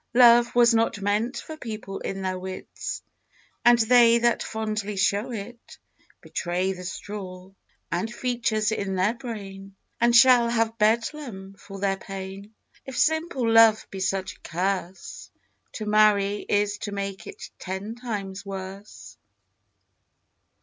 Love 0.15 0.55
was 0.55 0.73
not 0.73 0.99
meant 0.99 1.37
for 1.37 1.55
people 1.55 1.99
in 1.99 2.23
their 2.23 2.39
wits, 2.39 3.03
And 3.63 3.77
they 3.77 4.17
that 4.17 4.41
fondly 4.41 4.95
show 4.97 5.29
it 5.31 5.77
Betray 6.21 6.73
the 6.73 6.85
straw, 6.85 7.51
and 7.91 8.11
features 8.11 8.71
in 8.71 8.95
their 8.95 9.13
brain, 9.13 9.75
And 9.99 10.15
shall 10.15 10.49
have 10.49 10.79
Bedlam 10.79 11.53
for 11.55 11.79
their 11.79 11.97
pain: 11.97 12.55
If 12.83 12.97
simple 12.97 13.47
love 13.47 13.85
be 13.91 13.99
such 13.99 14.37
a 14.37 14.39
curse, 14.39 15.29
To 15.73 15.85
marry 15.85 16.47
is 16.49 16.79
to 16.79 16.91
make 16.91 17.27
it 17.27 17.51
ten 17.59 17.93
times 17.93 18.43
worse. 18.43 19.19